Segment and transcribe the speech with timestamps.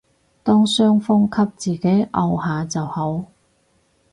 [0.41, 3.25] 當傷風咳自己漚下就好